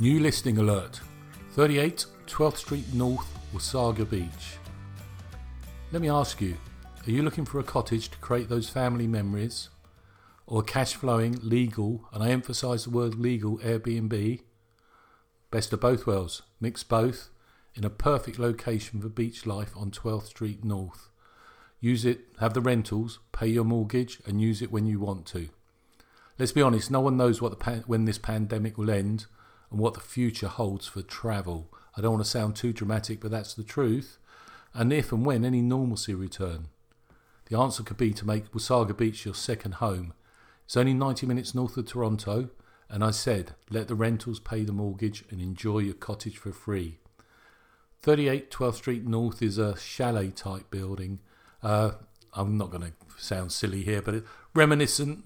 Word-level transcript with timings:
New 0.00 0.18
listing 0.18 0.58
alert 0.58 1.00
38 1.52 2.06
12th 2.26 2.56
Street 2.56 2.84
North, 2.94 3.32
Wasaga 3.54 4.04
Beach. 4.10 4.58
Let 5.92 6.02
me 6.02 6.10
ask 6.10 6.40
you 6.40 6.56
are 7.06 7.10
you 7.12 7.22
looking 7.22 7.44
for 7.44 7.60
a 7.60 7.64
cottage 7.64 8.08
to 8.08 8.18
create 8.18 8.48
those 8.48 8.68
family 8.68 9.06
memories? 9.06 9.68
Or 10.48 10.64
cash 10.64 10.94
flowing, 10.96 11.38
legal, 11.42 12.08
and 12.12 12.24
I 12.24 12.30
emphasise 12.30 12.84
the 12.84 12.90
word 12.90 13.14
legal 13.14 13.58
Airbnb? 13.58 14.40
Best 15.52 15.72
of 15.72 15.78
both 15.78 16.08
worlds, 16.08 16.42
mix 16.60 16.82
both 16.82 17.30
in 17.76 17.84
a 17.84 17.90
perfect 17.90 18.40
location 18.40 19.00
for 19.00 19.08
beach 19.08 19.46
life 19.46 19.76
on 19.76 19.92
12th 19.92 20.26
Street 20.26 20.64
North. 20.64 21.08
Use 21.78 22.04
it, 22.04 22.22
have 22.40 22.52
the 22.52 22.60
rentals, 22.60 23.20
pay 23.30 23.46
your 23.46 23.64
mortgage, 23.64 24.20
and 24.26 24.40
use 24.42 24.60
it 24.60 24.72
when 24.72 24.86
you 24.86 24.98
want 24.98 25.24
to. 25.26 25.50
Let's 26.36 26.50
be 26.50 26.62
honest, 26.62 26.90
no 26.90 27.00
one 27.00 27.16
knows 27.16 27.40
what 27.40 27.56
the 27.56 27.84
when 27.86 28.06
this 28.06 28.18
pandemic 28.18 28.76
will 28.76 28.90
end 28.90 29.26
and 29.74 29.82
what 29.82 29.94
the 29.94 30.00
future 30.00 30.46
holds 30.46 30.86
for 30.86 31.02
travel. 31.02 31.66
I 31.96 32.00
don't 32.00 32.12
want 32.12 32.24
to 32.24 32.30
sound 32.30 32.54
too 32.54 32.72
dramatic, 32.72 33.20
but 33.20 33.32
that's 33.32 33.54
the 33.54 33.64
truth. 33.64 34.18
And 34.72 34.92
if 34.92 35.10
and 35.10 35.26
when 35.26 35.44
any 35.44 35.62
normalcy 35.62 36.14
return. 36.14 36.68
The 37.46 37.58
answer 37.58 37.82
could 37.82 37.96
be 37.96 38.12
to 38.12 38.24
make 38.24 38.52
Wasaga 38.52 38.96
Beach 38.96 39.24
your 39.24 39.34
second 39.34 39.74
home. 39.74 40.14
It's 40.64 40.76
only 40.76 40.94
90 40.94 41.26
minutes 41.26 41.56
north 41.56 41.76
of 41.76 41.88
Toronto, 41.88 42.50
and 42.88 43.02
I 43.02 43.10
said, 43.10 43.56
let 43.68 43.88
the 43.88 43.96
rentals 43.96 44.38
pay 44.38 44.62
the 44.62 44.70
mortgage 44.70 45.24
and 45.28 45.40
enjoy 45.40 45.80
your 45.80 45.94
cottage 45.94 46.38
for 46.38 46.52
free. 46.52 47.00
38 48.00 48.52
12th 48.52 48.74
Street 48.74 49.04
North 49.04 49.42
is 49.42 49.58
a 49.58 49.76
chalet 49.76 50.28
type 50.28 50.70
building. 50.70 51.18
Uh, 51.64 51.92
I'm 52.32 52.56
not 52.56 52.70
going 52.70 52.84
to 52.84 52.92
sound 53.18 53.50
silly 53.50 53.82
here, 53.82 54.02
but 54.02 54.14
it, 54.14 54.24
reminiscent 54.54 55.24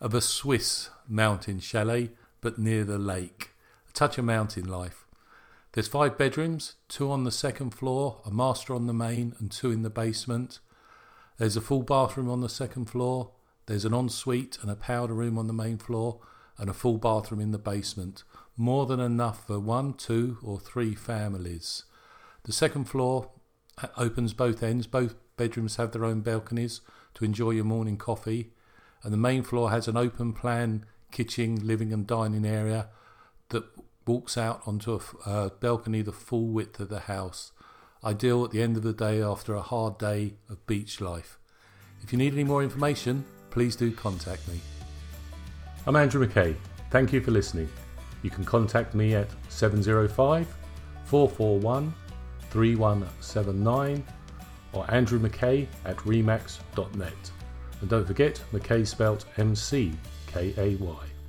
of 0.00 0.14
a 0.14 0.22
Swiss 0.22 0.88
mountain 1.06 1.60
chalet, 1.60 2.12
but 2.40 2.58
near 2.58 2.84
the 2.84 2.96
lake. 2.96 3.50
Touch 3.92 4.18
of 4.18 4.24
mountain 4.24 4.68
life. 4.68 5.04
There's 5.72 5.88
five 5.88 6.18
bedrooms, 6.18 6.74
two 6.88 7.10
on 7.10 7.24
the 7.24 7.30
second 7.30 7.70
floor, 7.70 8.20
a 8.24 8.30
master 8.30 8.74
on 8.74 8.86
the 8.86 8.92
main, 8.92 9.34
and 9.38 9.50
two 9.50 9.70
in 9.70 9.82
the 9.82 9.90
basement. 9.90 10.58
There's 11.38 11.56
a 11.56 11.60
full 11.60 11.82
bathroom 11.82 12.28
on 12.28 12.40
the 12.40 12.48
second 12.48 12.86
floor. 12.86 13.30
There's 13.66 13.84
an 13.84 13.94
ensuite 13.94 14.58
and 14.62 14.70
a 14.70 14.76
powder 14.76 15.14
room 15.14 15.38
on 15.38 15.46
the 15.46 15.52
main 15.52 15.78
floor, 15.78 16.20
and 16.58 16.68
a 16.68 16.74
full 16.74 16.98
bathroom 16.98 17.40
in 17.40 17.52
the 17.52 17.58
basement. 17.58 18.24
More 18.56 18.86
than 18.86 19.00
enough 19.00 19.46
for 19.46 19.60
one, 19.60 19.94
two, 19.94 20.38
or 20.42 20.58
three 20.58 20.94
families. 20.94 21.84
The 22.44 22.52
second 22.52 22.84
floor 22.84 23.30
uh, 23.82 23.88
opens 23.96 24.32
both 24.32 24.62
ends. 24.62 24.86
Both 24.86 25.14
bedrooms 25.36 25.76
have 25.76 25.92
their 25.92 26.04
own 26.04 26.20
balconies 26.20 26.80
to 27.14 27.24
enjoy 27.24 27.50
your 27.50 27.64
morning 27.64 27.96
coffee. 27.96 28.50
And 29.02 29.12
the 29.12 29.18
main 29.18 29.42
floor 29.42 29.70
has 29.70 29.88
an 29.88 29.96
open 29.96 30.32
plan 30.32 30.84
kitchen, 31.12 31.66
living, 31.66 31.92
and 31.92 32.06
dining 32.06 32.44
area 32.44 32.88
that 33.50 33.64
walks 34.06 34.36
out 34.36 34.62
onto 34.66 34.98
a 35.26 35.28
uh, 35.28 35.48
balcony 35.60 36.02
the 36.02 36.12
full 36.12 36.48
width 36.48 36.80
of 36.80 36.88
the 36.88 37.00
house 37.00 37.52
ideal 38.04 38.44
at 38.44 38.50
the 38.50 38.62
end 38.62 38.76
of 38.76 38.82
the 38.82 38.92
day 38.92 39.22
after 39.22 39.54
a 39.54 39.62
hard 39.62 39.98
day 39.98 40.34
of 40.48 40.66
beach 40.66 41.00
life. 41.00 41.38
If 42.02 42.12
you 42.12 42.18
need 42.18 42.32
any 42.32 42.44
more 42.44 42.62
information, 42.62 43.24
please 43.50 43.76
do 43.76 43.92
contact 43.92 44.48
me. 44.48 44.60
I'm 45.86 45.96
Andrew 45.96 46.26
McKay. 46.26 46.54
Thank 46.90 47.12
you 47.12 47.20
for 47.20 47.30
listening. 47.30 47.68
You 48.22 48.30
can 48.30 48.44
contact 48.44 48.94
me 48.94 49.14
at 49.14 49.28
705 49.48 50.46
441 51.04 51.94
3179 52.50 54.04
or 54.72 54.90
Andrew 54.90 55.18
McKay 55.18 55.66
at 55.84 55.96
remax.net. 55.98 57.30
And 57.80 57.90
don't 57.90 58.06
forget, 58.06 58.42
McKay 58.52 58.86
spelt 58.86 59.24
M 59.38 59.54
C 59.54 59.92
K 60.26 60.54
A 60.56 60.76
Y. 60.76 61.19